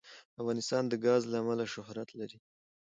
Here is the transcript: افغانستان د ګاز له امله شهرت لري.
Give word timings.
افغانستان 0.41 0.83
د 0.87 0.93
ګاز 1.05 1.21
له 1.31 1.37
امله 1.41 1.65
شهرت 1.73 2.09
لري. 2.19 2.37